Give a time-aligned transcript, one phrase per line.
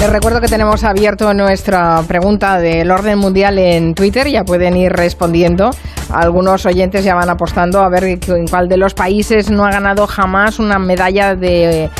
[0.00, 4.26] Les recuerdo que tenemos abierto nuestra pregunta del orden mundial en Twitter.
[4.28, 5.72] Ya pueden ir respondiendo.
[6.10, 10.06] Algunos oyentes ya van apostando a ver en cuál de los países no ha ganado
[10.06, 11.90] jamás una medalla de,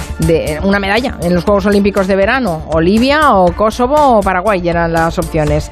[0.62, 2.62] una medalla en los Juegos Olímpicos de verano.
[2.72, 5.68] O Libia, o Kosovo, o Paraguay eran las opciones.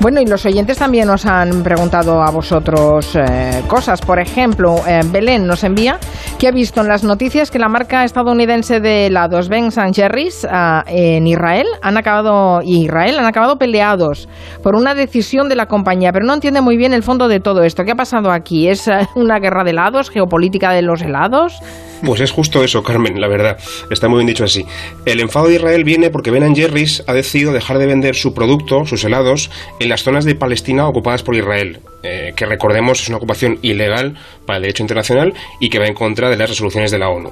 [0.00, 4.02] Bueno, y los oyentes también nos han preguntado a vosotros eh, cosas.
[4.02, 5.98] Por ejemplo, eh, Belén nos envía
[6.40, 10.80] que ha visto en las noticias que la marca estadounidense de helados Ben Jerry's uh,
[10.86, 14.26] en Israel han acabado y Israel han acabado peleados
[14.62, 17.62] por una decisión de la compañía, pero no entiende muy bien el fondo de todo
[17.62, 17.84] esto.
[17.84, 18.68] ¿Qué ha pasado aquí?
[18.68, 21.58] ¿Es uh, una guerra de helados, geopolítica de los helados?
[22.02, 23.58] Pues es justo eso, Carmen, la verdad.
[23.90, 24.64] Está muy bien dicho así.
[25.04, 28.86] El enfado de Israel viene porque Ben Jerry's ha decidido dejar de vender su producto,
[28.86, 31.80] sus helados, en las zonas de Palestina ocupadas por Israel.
[32.02, 35.92] Eh, que recordemos es una ocupación ilegal para el derecho internacional y que va en
[35.92, 37.30] contra de las resoluciones de la ONU.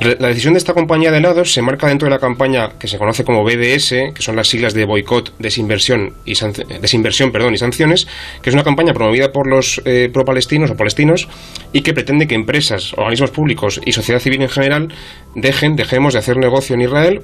[0.00, 2.98] La decisión de esta compañía de helados se marca dentro de la campaña que se
[2.98, 6.34] conoce como BDS, que son las siglas de boicot, desinversión y,
[6.80, 8.08] desinversión, perdón, y sanciones,
[8.42, 11.28] que es una campaña promovida por los eh, pro-palestinos o palestinos
[11.72, 14.88] y que pretende que empresas, organismos públicos y sociedad civil en general
[15.36, 17.22] dejen, dejemos de hacer negocio en Israel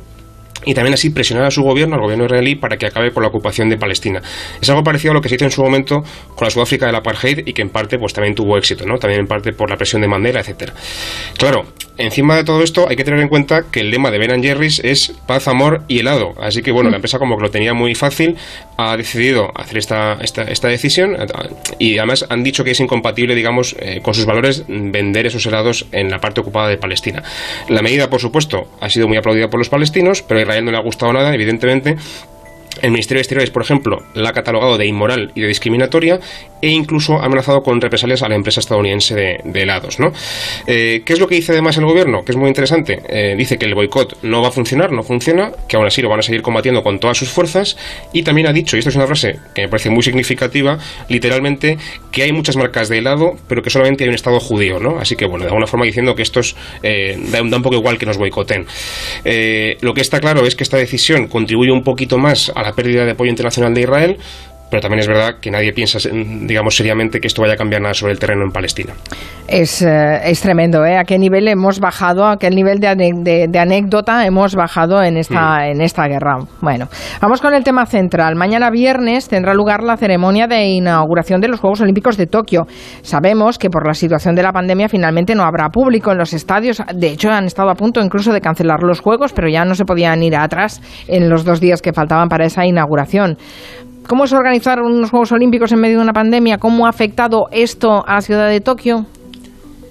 [0.65, 3.29] y también así presionar a su gobierno, al gobierno israelí, para que acabe con la
[3.29, 4.21] ocupación de Palestina.
[4.61, 6.03] Es algo parecido a lo que se hizo en su momento
[6.35, 8.97] con la Sudáfrica del apartheid y que en parte pues también tuvo éxito, ¿no?
[8.99, 10.73] También en parte por la presión de Mandela, etcétera.
[11.37, 11.65] Claro,
[11.99, 14.81] encima de todo esto hay que tener en cuenta que el lema de Ben Jerry's
[14.81, 16.35] es paz, amor y helado.
[16.41, 18.37] Así que bueno, la empresa como que lo tenía muy fácil,
[18.77, 21.17] ha decidido hacer esta, esta, esta decisión
[21.79, 25.87] y además han dicho que es incompatible, digamos, eh, con sus valores vender esos helados
[25.93, 27.23] en la parte ocupada de Palestina.
[27.69, 30.79] La medida, por supuesto, ha sido muy aplaudida por los palestinos, pero Israel no le
[30.79, 31.97] ha gustado nada, evidentemente,
[32.83, 36.21] el Ministerio de Exteriores, por ejemplo, la ha catalogado de inmoral y de discriminatoria
[36.65, 40.01] e incluso ha amenazado con represalias a la empresa estadounidense de, helados.
[40.01, 40.15] ¿no?
[40.67, 42.25] Eh, ¿Qué es lo que dice además el gobierno?
[42.25, 43.03] Que es muy interesante.
[43.07, 46.09] Eh, dice que el boicot no va a funcionar, no funciona, que aún así lo
[46.09, 47.77] van a seguir combatiendo con todas sus fuerzas
[48.15, 50.79] y también ha dicho, y esto es una frase que me parece muy significativa,
[51.11, 51.77] literalmente,
[52.11, 54.81] que hay muchas marcas de helado, pero que solamente hay un Estado judío.
[54.81, 54.99] ¿no?
[54.99, 58.07] Así que, bueno, de alguna forma diciendo que estos eh, da, un poco igual que
[58.07, 58.67] nos boicoten.
[59.83, 63.05] lo que está claro es que esta decisión contribuye un poquito más a la pérdida
[63.05, 64.19] de apoyo internacional de Israel,
[64.75, 67.95] pero también es verdad que nadie piensa, digamos, seriamente que esto vaya a cambiar nada
[67.95, 68.93] sobre el terreno en Palestina.
[69.47, 70.97] Es, eh, es tremendo, ¿eh?
[70.97, 75.59] A qué nivel hemos bajado, a qué nivel de, de, anécdota hemos bajado en esta,
[75.59, 75.63] mm.
[75.63, 76.39] en esta guerra.
[76.61, 76.89] Bueno,
[77.21, 78.35] vamos con el tema central.
[78.35, 82.67] Mañana viernes tendrá lugar la ceremonia de inauguración de los Juegos Olímpicos de Tokio.
[83.03, 86.83] Sabemos que por la situación de la pandemia finalmente no habrá público en los estadios.
[86.93, 89.85] De hecho, han estado a punto incluso de cancelar los Juegos, pero ya no se
[89.85, 93.39] podían ir atrás en los dos días que faltaban para esa inauguración.
[94.07, 96.59] ¿Cómo es organizar unos Juegos Olímpicos en medio de una pandemia?
[96.59, 99.07] ¿Cómo ha afectado esto a la ciudad de Tokio?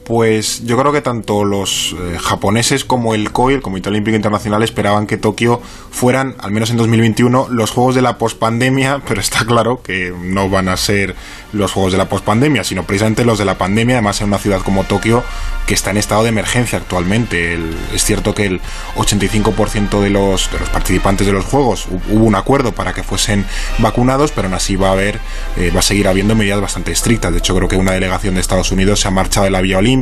[0.06, 4.62] Pues yo creo que tanto los eh, japoneses como el COI, el Comité Olímpico Internacional,
[4.62, 9.46] esperaban que Tokio fueran, al menos en 2021, los Juegos de la pospandemia, pero está
[9.46, 11.16] claro que no van a ser
[11.53, 14.62] los Juegos de la pospandemia, sino precisamente los de la pandemia, además en una ciudad
[14.62, 15.24] como Tokio
[15.68, 17.58] que está en estado de emergencia actualmente.
[17.94, 18.62] es cierto que el
[18.97, 23.46] 85% de los, de los participantes de los Juegos hubo un acuerdo para que fuesen
[23.78, 25.19] vacunados, pero aún así va a haber,
[25.56, 27.31] eh, va a seguir habiendo medidas bastante estrictas.
[27.31, 29.78] De hecho, creo que una delegación de Estados Unidos se ha marchado de la vía
[29.78, 29.93] olímpica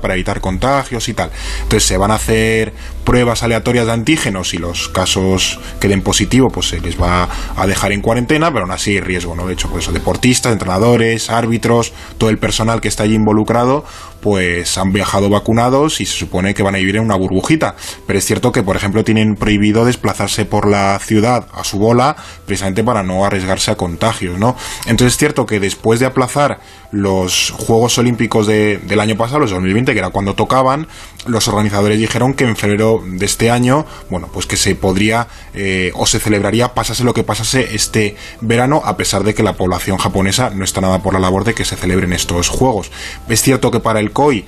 [0.00, 1.30] para evitar contagios y tal.
[1.62, 2.72] Entonces se van a hacer
[3.04, 7.92] pruebas aleatorias de antígenos y los casos queden positivos, pues se les va a dejar
[7.92, 9.46] en cuarentena, pero aún así hay riesgo, ¿no?
[9.46, 13.84] De hecho, pues deportistas, entrenadores, árbitros, todo el personal que está allí involucrado,
[14.20, 17.74] pues han viajado vacunados y se supone que van a vivir en una burbujita.
[18.06, 22.16] Pero es cierto que, por ejemplo, tienen prohibido desplazarse por la ciudad a su bola
[22.46, 24.56] precisamente para no arriesgarse a contagios, ¿no?
[24.86, 26.60] Entonces es cierto que después de aplazar
[26.92, 30.88] los Juegos Olímpicos del año pasado, los 2020, que era cuando tocaban,
[31.26, 35.92] los organizadores dijeron que en febrero de este año, bueno, pues que se podría eh,
[35.94, 39.98] o se celebraría, pasase lo que pasase este verano, a pesar de que la población
[39.98, 42.90] japonesa no está nada por la labor de que se celebren estos Juegos.
[43.28, 44.44] Es cierto que para el COI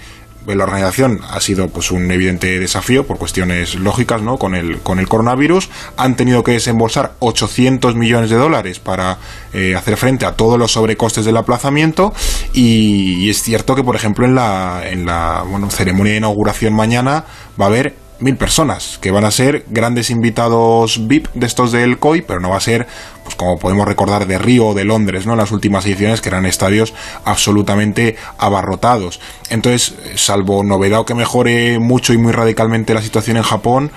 [0.47, 4.39] la organización ha sido pues un evidente desafío por cuestiones lógicas ¿no?
[4.39, 5.71] con, el, con el coronavirus.
[5.97, 9.19] Han tenido que desembolsar 800 millones de dólares para
[9.53, 12.13] eh, hacer frente a todos los sobrecostes del aplazamiento
[12.53, 17.25] y, es cierto que, por ejemplo, en la, en la bueno, ceremonia de inauguración mañana
[17.60, 21.98] va a haber mil personas, que van a ser grandes invitados VIP de estos del
[21.98, 22.86] COI, pero no va a ser,
[23.24, 25.34] pues como podemos recordar, de Río o de Londres, ¿no?
[25.34, 29.21] Las últimas ediciones, que eran estadios absolutamente abarrotados.
[29.51, 33.91] Entonces, salvo novedad o que mejore mucho y muy radicalmente la situación en Japón,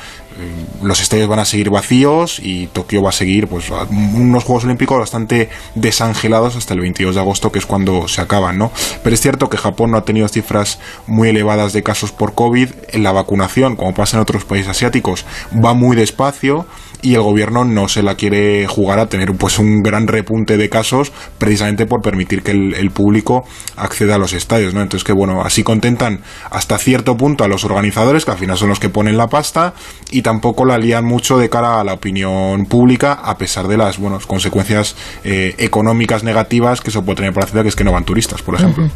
[0.81, 4.99] los estadios van a seguir vacíos y Tokio va a seguir pues unos Juegos Olímpicos
[4.99, 8.71] bastante desangelados hasta el 22 de agosto, que es cuando se acaban, ¿no?
[9.03, 12.69] Pero es cierto que Japón no ha tenido cifras muy elevadas de casos por COVID.
[12.93, 16.65] La vacunación, como pasa en otros países asiáticos, va muy despacio
[17.05, 20.69] y el gobierno no se la quiere jugar a tener pues un gran repunte de
[20.69, 23.43] casos precisamente por permitir que el, público
[23.77, 24.81] acceda a los estadios, ¿no?
[24.81, 28.69] Entonces que bueno, así contentan hasta cierto punto a los organizadores, que al final son
[28.69, 29.73] los que ponen la pasta,
[30.09, 33.99] y tampoco la lían mucho de cara a la opinión pública, a pesar de las
[33.99, 37.83] bueno, consecuencias eh, económicas negativas que eso puede tener para la ciudad, que es que
[37.83, 38.89] no van turistas, por ejemplo.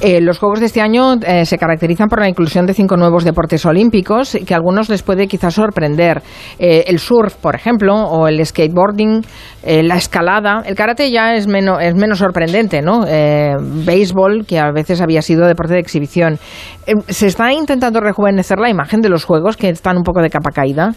[0.00, 3.24] Eh, los Juegos de este año eh, se caracterizan por la inclusión de cinco nuevos
[3.24, 6.22] deportes olímpicos, que algunos les puede quizás sorprender.
[6.58, 9.22] el surf, por ejemplo, o el skateboarding,
[9.62, 10.62] eh, la escalada.
[10.64, 13.04] El karate ya es menos, es menos sorprendente, ¿no?
[13.06, 16.38] Eh, béisbol, que a veces había sido deporte de exhibición.
[16.86, 20.30] Eh, ¿Se está intentando rejuvenecer la imagen de los juegos que están un poco de
[20.30, 20.92] capa caída?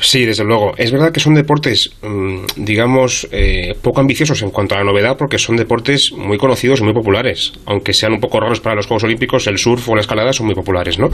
[0.00, 0.72] Sí, desde luego.
[0.76, 5.16] Es verdad que son deportes, mm, digamos, eh, poco ambiciosos en cuanto a la novedad,
[5.16, 7.52] porque son deportes muy conocidos y muy populares.
[7.66, 10.46] Aunque sean un poco raros para los Juegos Olímpicos, el surf o la escalada son
[10.46, 11.08] muy populares, ¿no?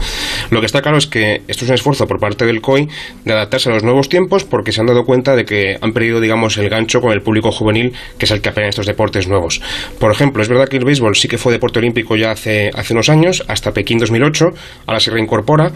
[0.51, 2.87] Lo que está claro es que esto es un esfuerzo por parte del COI
[3.23, 6.19] de adaptarse a los nuevos tiempos, porque se han dado cuenta de que han perdido,
[6.19, 9.61] digamos, el gancho con el público juvenil, que es el que apela estos deportes nuevos.
[9.99, 12.93] Por ejemplo, es verdad que el béisbol sí que fue deporte olímpico ya hace, hace
[12.93, 14.45] unos años, hasta Pekín 2008,
[14.85, 15.71] ahora se reincorpora.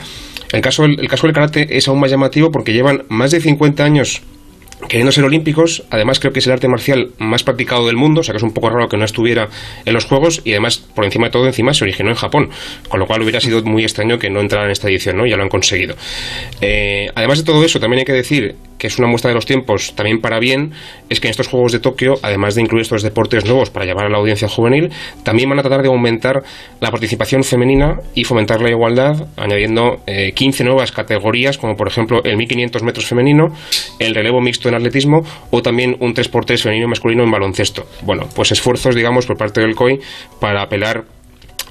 [0.52, 3.84] El caso, el caso del karate es aún más llamativo porque llevan más de 50
[3.84, 4.22] años
[4.88, 8.24] queriendo ser olímpicos, además creo que es el arte marcial más practicado del mundo, o
[8.24, 9.50] sea que es un poco raro que no estuviera
[9.86, 12.50] en los Juegos y además, por encima de todo, encima se originó en Japón,
[12.88, 15.26] con lo cual hubiera sido muy extraño que no entrara en esta edición, ¿no?
[15.26, 15.96] Ya lo han conseguido.
[16.62, 19.46] Eh, además de todo eso, también hay que decir que es una muestra de los
[19.46, 20.72] tiempos también para bien,
[21.10, 24.06] es que en estos Juegos de Tokio, además de incluir estos deportes nuevos para llevar
[24.06, 24.90] a la audiencia juvenil,
[25.24, 26.42] también van a tratar de aumentar
[26.80, 30.02] la participación femenina y fomentar la igualdad, añadiendo
[30.34, 33.48] 15 eh, nuevas categorías, como por ejemplo el 1500 metros femenino,
[34.00, 35.22] el relevo mixto en atletismo
[35.52, 37.86] o también un 3x3 femenino y masculino en baloncesto.
[38.04, 40.00] Bueno, pues esfuerzos, digamos, por parte del COI
[40.40, 41.19] para apelar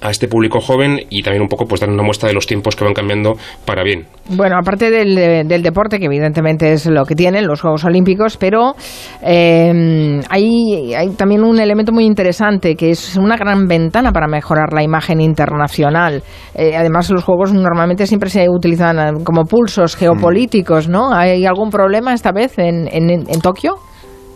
[0.00, 2.76] a este público joven y también un poco pues dar una muestra de los tiempos
[2.76, 4.06] que van cambiando para bien.
[4.30, 8.74] Bueno, aparte del, deporte, que evidentemente es lo que tienen los Juegos Olímpicos, pero
[9.22, 14.72] eh, hay, hay, también un elemento muy interesante que es una gran ventana para mejorar
[14.72, 16.22] la imagen internacional.
[16.54, 21.12] Eh, además, los Juegos normalmente siempre se utilizan eh, como pulsos geopolíticos, ¿no?
[21.12, 23.76] ¿Hay algún problema esta vez en, en, en Tokio?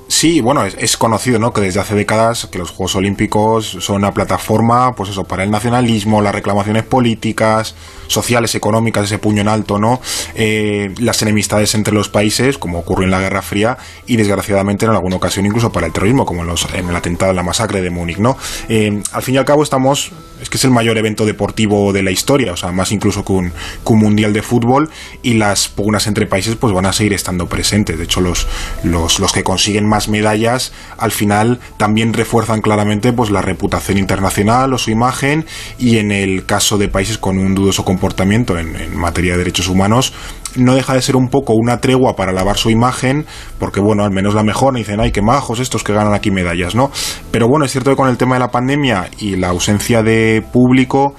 [0.08, 1.52] Sí, bueno, es, conocido, ¿no?
[1.52, 5.50] Que desde hace décadas que los Juegos Olímpicos son una plataforma, pues eso, para el
[5.50, 7.74] nacionalismo, las reclamaciones políticas,
[8.08, 10.00] sociales, económicas, ese puño en alto, ¿no?
[10.34, 14.92] Eh, las enemistades entre los países, como ocurrió en la Guerra Fría, y desgraciadamente en
[14.92, 17.80] alguna ocasión incluso para el terrorismo, como en, los, en el atentado, en la masacre
[17.80, 18.36] de Múnich, ¿no?
[18.68, 22.02] Eh, al fin y al cabo estamos, es que es el mayor evento deportivo de
[22.02, 24.90] la historia, o sea, más incluso que un, que un mundial de fútbol,
[25.22, 27.96] y las pugnas entre países pues van a seguir estando presentes.
[27.96, 28.46] De hecho, los,
[28.84, 34.72] los, los que consiguen más medallas al final también refuerzan claramente pues la reputación internacional
[34.72, 35.46] o su imagen
[35.78, 39.68] y en el caso de países con un dudoso comportamiento en, en materia de derechos
[39.68, 40.12] humanos
[40.56, 43.26] no deja de ser un poco una tregua para lavar su imagen,
[43.58, 46.74] porque bueno, al menos la mejor, dicen, ay, qué majos estos que ganan aquí medallas,
[46.74, 46.90] ¿no?
[47.30, 50.44] Pero bueno, es cierto que con el tema de la pandemia y la ausencia de
[50.52, 51.14] público,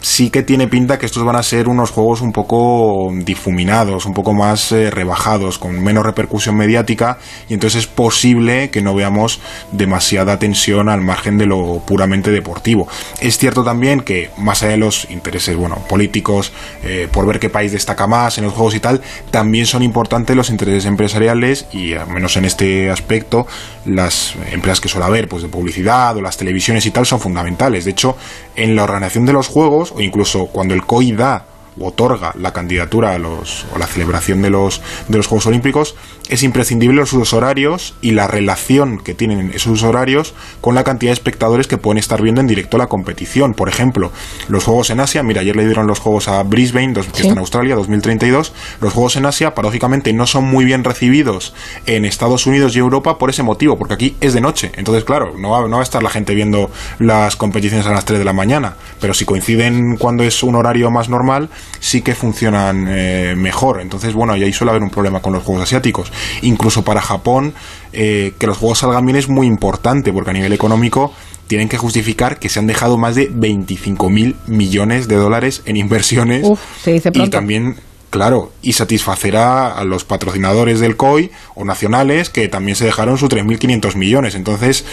[0.00, 4.14] sí que tiene pinta que estos van a ser unos juegos un poco difuminados, un
[4.14, 7.18] poco más eh, rebajados, con menos repercusión mediática,
[7.48, 9.40] y entonces es posible que no veamos
[9.72, 12.88] demasiada tensión al margen de lo puramente deportivo.
[13.20, 17.48] Es cierto también que, más allá de los intereses bueno, políticos, eh, por ver qué
[17.48, 19.00] país destaca más en los juegos y tal,
[19.30, 23.46] también son importantes los intereses empresariales, y al menos en este aspecto,
[23.84, 27.84] las empresas que suele haber, pues de publicidad o las televisiones y tal, son fundamentales.
[27.84, 28.16] De hecho,
[28.56, 31.44] en la organización de los juegos, o incluso cuando el COI da
[31.80, 35.94] otorga la candidatura a los, o la celebración de los, de los Juegos Olímpicos,
[36.28, 41.14] es imprescindible los horarios y la relación que tienen esos horarios con la cantidad de
[41.14, 43.54] espectadores que pueden estar viendo en directo la competición.
[43.54, 44.12] Por ejemplo,
[44.48, 47.38] los Juegos en Asia, mira, ayer le dieron los Juegos a Brisbane, que está en
[47.38, 48.52] Australia, 2032.
[48.80, 51.54] Los Juegos en Asia, paradójicamente, no son muy bien recibidos
[51.86, 54.72] en Estados Unidos y Europa por ese motivo, porque aquí es de noche.
[54.76, 58.04] Entonces, claro, no va, no va a estar la gente viendo las competiciones a las
[58.04, 61.48] 3 de la mañana, pero si coinciden cuando es un horario más normal,
[61.80, 63.80] sí que funcionan eh, mejor.
[63.80, 66.12] Entonces, bueno, y ahí suele haber un problema con los juegos asiáticos.
[66.42, 67.54] Incluso para Japón,
[67.92, 71.12] eh, que los juegos salgan bien es muy importante, porque a nivel económico
[71.46, 75.76] tienen que justificar que se han dejado más de 25 mil millones de dólares en
[75.76, 77.76] inversiones Uf, se dice y también
[78.10, 83.28] Claro, y satisfacerá a los patrocinadores del COI o nacionales que también se dejaron sus
[83.28, 84.34] 3.500 millones.
[84.34, 84.84] Entonces,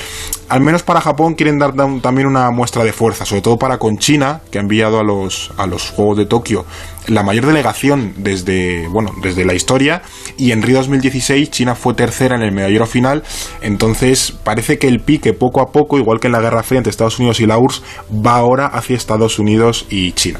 [0.50, 3.98] al menos para Japón quieren dar también una muestra de fuerza, sobre todo para con
[3.98, 6.65] China, que ha enviado a los, a los Juegos de Tokio
[7.07, 10.01] la mayor delegación desde, bueno, desde la historia
[10.38, 13.24] y en Río 2016 China fue tercera en el medallero final,
[13.62, 16.91] entonces parece que el pique poco a poco, igual que en la Guerra Fría entre
[16.91, 17.83] Estados Unidos y la URSS,
[18.25, 20.39] va ahora hacia Estados Unidos y China.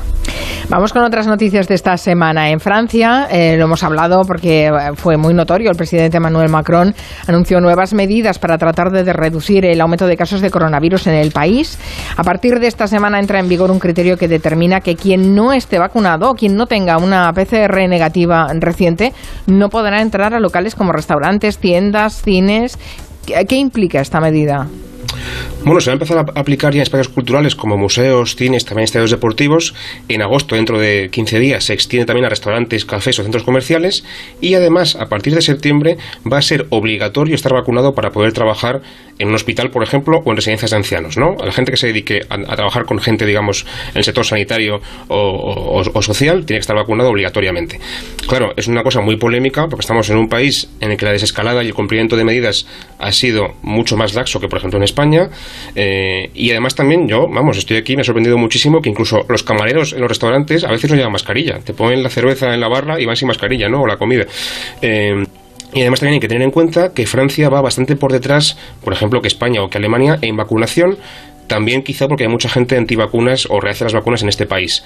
[0.70, 2.50] Vamos con otras noticias de esta semana.
[2.50, 6.96] En Francia, eh, lo hemos hablado porque eh, fue muy notorio, el presidente Emmanuel Macron
[7.28, 11.32] anunció nuevas medidas para tratar de reducir el aumento de casos de coronavirus en el
[11.32, 11.78] país.
[12.16, 15.52] A partir de esta semana entra en vigor un criterio que determina que quien no
[15.52, 19.14] esté vacunado quien no tenga una PCR negativa reciente
[19.48, 22.78] no podrá entrar a locales como restaurantes, tiendas, cines.
[23.26, 24.68] ¿Qué implica esta medida?
[25.64, 28.84] Bueno, se va a empezar a aplicar ya en espacios culturales como museos, cines, también
[28.84, 29.74] estadios deportivos.
[30.10, 34.04] En agosto, dentro de 15 días, se extiende también a restaurantes, cafés o centros comerciales.
[34.42, 35.98] Y además, a partir de septiembre,
[36.30, 38.82] va a ser obligatorio estar vacunado para poder trabajar
[39.20, 41.18] en un hospital, por ejemplo, o en residencias de ancianos.
[41.18, 41.36] ¿no?
[41.44, 45.84] La gente que se dedique a, trabajar con gente, digamos, en el sector sanitario o,
[46.02, 47.80] social, tiene que estar vacunado obligatoriamente.
[48.28, 51.12] Claro, es una cosa muy polémica porque estamos en un país en el que la
[51.12, 52.66] desescalada y el cumplimiento de medidas
[53.00, 55.30] ha sido mucho más laxo que, por ejemplo, en España.
[55.76, 59.44] Eh, y además también yo, vamos, estoy aquí, me ha sorprendido muchísimo que incluso los
[59.44, 61.60] camareros en los restaurantes a veces no llevan mascarilla.
[61.60, 63.82] Te ponen la cerveza en la barra y van sin mascarilla, ¿no?
[63.82, 64.26] O la comida.
[64.82, 65.24] Eh,
[65.74, 68.94] y además también hay que tener en cuenta que Francia va bastante por detrás, por
[68.94, 70.98] ejemplo, que España o que Alemania en vacunación,
[71.48, 74.84] también quizá porque hay mucha gente antivacunas o rehace las vacunas en este país.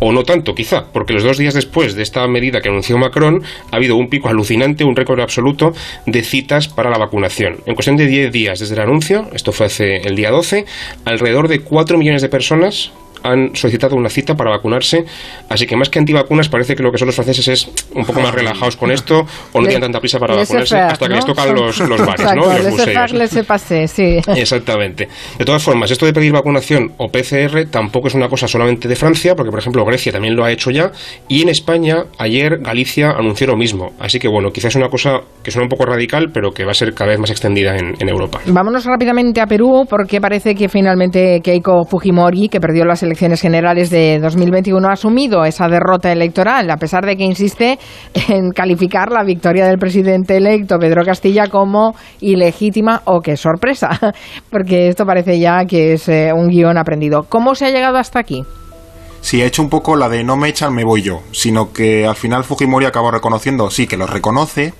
[0.00, 3.42] O no tanto, quizá, porque los dos días después de esta medida que anunció Macron,
[3.70, 5.72] ha habido un pico alucinante, un récord absoluto
[6.04, 7.58] de citas para la vacunación.
[7.64, 10.64] En cuestión de 10 días desde el anuncio, esto fue hace el día 12,
[11.04, 12.92] alrededor de 4 millones de personas
[13.24, 15.04] han solicitado una cita para vacunarse.
[15.48, 18.20] Así que más que antivacunas, parece que lo que son los franceses es un poco
[18.20, 21.54] más relajados con esto o no tienen tanta prisa para vacunarse hasta que les tocan
[21.54, 22.46] los, los bares, ¿no?
[22.46, 23.90] los museos.
[23.90, 24.18] sí.
[24.36, 25.08] Exactamente.
[25.38, 28.96] De todas formas, esto de pedir vacunación o PCR tampoco es una cosa solamente de
[28.96, 30.92] Francia, porque por ejemplo Grecia también lo ha hecho ya,
[31.26, 33.92] y en España ayer Galicia anunció lo mismo.
[33.98, 36.72] Así que bueno, quizás es una cosa que suena un poco radical, pero que va
[36.72, 38.40] a ser cada vez más extendida en, en Europa.
[38.46, 43.40] Vámonos rápidamente a Perú, porque parece que finalmente Keiko Fujimori, que perdió las elecciones elecciones
[43.40, 47.78] generales de 2021 ha asumido esa derrota electoral, a pesar de que insiste
[48.28, 53.88] en calificar la victoria del presidente electo Pedro Castilla como ilegítima o que sorpresa,
[54.50, 57.22] porque esto parece ya que es eh, un guion aprendido.
[57.28, 58.42] ¿Cómo se ha llegado hasta aquí?
[59.20, 62.06] Sí, ha hecho un poco la de no me echan, me voy yo, sino que
[62.06, 64.74] al final Fujimori acabó reconociendo, sí, que lo reconoce,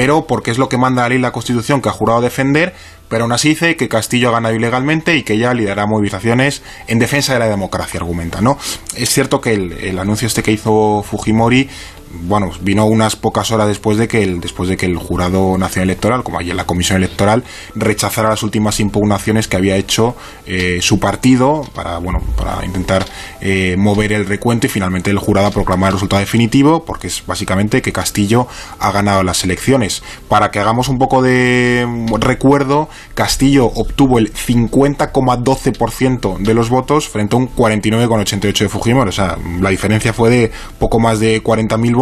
[0.00, 2.72] pero porque es lo que manda la ley la Constitución que ha jurado defender,
[3.10, 6.98] pero aún así dice que Castillo ha ganado ilegalmente y que ella liderará movilizaciones en
[6.98, 8.56] defensa de la democracia, argumenta, ¿no?
[8.96, 11.68] Es cierto que el, el anuncio este que hizo Fujimori
[12.12, 15.90] bueno, vino unas pocas horas después de que el, después de que el jurado nacional
[15.90, 20.98] electoral, como ayer la comisión electoral, rechazara las últimas impugnaciones que había hecho eh, su
[20.98, 23.04] partido para, bueno, para intentar
[23.40, 27.24] eh, mover el recuento y finalmente el jurado ha proclamado el resultado definitivo, porque es
[27.26, 28.48] básicamente que Castillo
[28.80, 30.02] ha ganado las elecciones.
[30.28, 31.86] Para que hagamos un poco de
[32.18, 39.10] recuerdo, Castillo obtuvo el 50,12% de los votos frente a un 49,88% de Fujimori.
[39.10, 41.99] O sea, la diferencia fue de poco más de 40.000 votos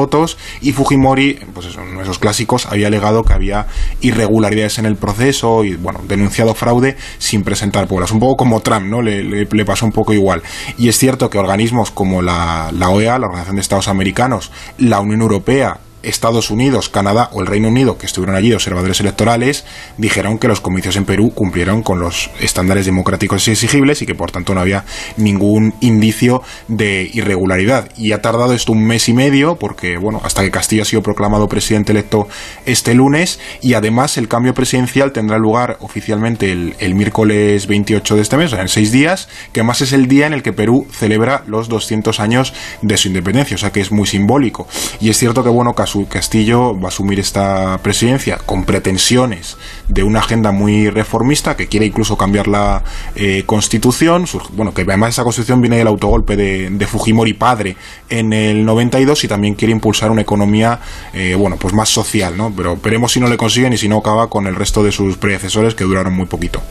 [0.60, 3.66] y Fujimori, pues esos clásicos, había alegado que había
[4.00, 8.12] irregularidades en el proceso y, bueno, denunciado fraude sin presentar pruebas.
[8.12, 9.02] Un poco como Trump, ¿no?
[9.02, 10.42] Le, le, pasó un poco igual.
[10.76, 15.00] Y es cierto que organismos como la, la OEA, la Organización de Estados Americanos, la
[15.00, 19.64] Unión Europea Estados Unidos, Canadá o el Reino Unido, que estuvieron allí observadores electorales,
[19.96, 24.30] dijeron que los comicios en Perú cumplieron con los estándares democráticos exigibles y que por
[24.30, 24.84] tanto no había
[25.16, 27.90] ningún indicio de irregularidad.
[27.96, 31.02] Y ha tardado esto un mes y medio, porque bueno, hasta que Castillo ha sido
[31.02, 32.28] proclamado presidente electo
[32.64, 38.36] este lunes, y además el cambio presidencial tendrá lugar oficialmente el, miércoles 28 de este
[38.36, 41.68] mes, en seis días, que además es el día en el que Perú celebra los
[41.68, 42.52] 200 años
[42.82, 44.66] de su independencia, o sea que es muy simbólico.
[45.00, 49.56] Y es cierto que bueno, Castillo va a asumir esta presidencia con pretensiones
[49.88, 52.82] de una agenda muy reformista que quiere incluso cambiar la
[53.14, 54.24] eh, constitución.
[54.52, 57.76] Bueno, que además esa constitución viene del autogolpe de, Fujimori padre
[58.08, 60.80] en el 92 y también quiere impulsar una economía,
[61.12, 62.52] eh, bueno, pues más social, ¿no?
[62.56, 65.18] Pero veremos si no le consiguen y si no acaba con el resto de sus
[65.18, 66.62] predecesores que duraron muy poquito.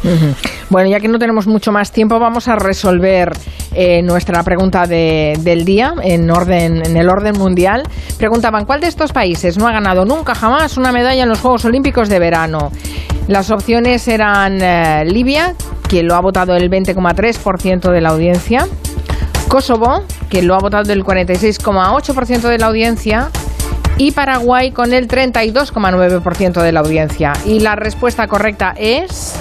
[0.69, 3.31] Bueno, ya que no tenemos mucho más tiempo, vamos a resolver
[3.73, 7.83] eh, nuestra pregunta del día en orden en el orden mundial.
[8.17, 11.65] Preguntaban cuál de estos países no ha ganado nunca jamás una medalla en los Juegos
[11.65, 12.71] Olímpicos de verano.
[13.27, 15.53] Las opciones eran eh, Libia,
[15.87, 18.67] quien lo ha votado el 20,3% de la audiencia,
[19.47, 23.29] Kosovo, que lo ha votado el 46,8% de la audiencia,
[23.97, 27.33] y Paraguay con el 32,9% de la audiencia.
[27.45, 29.35] Y la respuesta correcta es...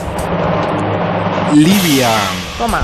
[1.54, 2.10] Libia.
[2.58, 2.82] Toma.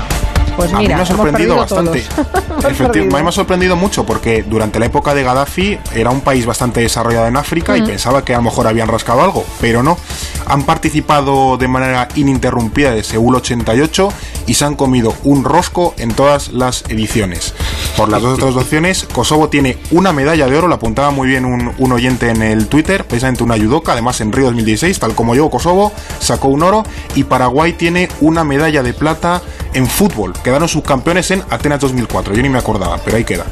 [0.55, 1.99] Pues a mí me ha sorprendido bastante.
[2.59, 6.81] Efectivamente, me ha sorprendido mucho porque durante la época de Gaddafi era un país bastante
[6.81, 9.97] desarrollado en África y pensaba que a lo mejor habían rascado algo, pero no.
[10.45, 14.09] Han participado de manera ininterrumpida de Seúl 88
[14.47, 17.53] y se han comido un rosco en todas las ediciones.
[17.97, 21.45] Por las dos otras opciones, Kosovo tiene una medalla de oro, lo apuntaba muy bien
[21.45, 25.35] un, un oyente en el Twitter, precisamente una judoka, además en Río 2016, tal como
[25.35, 26.83] yo, Kosovo sacó un oro
[27.15, 29.41] y Paraguay tiene una medalla de plata
[29.73, 30.33] en fútbol.
[30.43, 33.45] Quedaron subcampeones en Atenas 2004, yo ni me acordaba, pero ahí queda.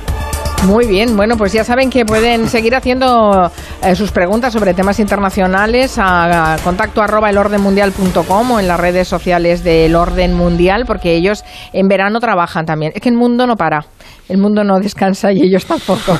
[0.65, 3.51] Muy bien, bueno, pues ya saben que pueden seguir haciendo
[3.83, 9.07] eh, sus preguntas sobre temas internacionales a, a contacto arroba elordenmundial.com o en las redes
[9.07, 12.91] sociales del Orden Mundial, porque ellos en verano trabajan también.
[12.95, 13.85] Es que el mundo no para,
[14.31, 16.17] el mundo no descansa y ellos tampoco.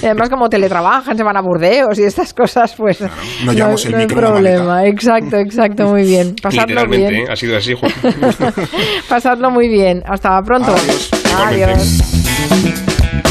[0.00, 4.86] y además, como teletrabajan, se van a Burdeos y estas cosas, pues no hay problema.
[4.86, 6.36] Exacto, exacto, muy bien.
[6.42, 7.14] Pasadlo bien.
[7.14, 7.24] ¿eh?
[7.28, 7.92] ha sido así, Juan.
[9.08, 10.02] Pasadlo muy bien.
[10.06, 10.72] Hasta pronto.
[10.72, 11.10] Adiós.
[11.36, 12.91] Adiós.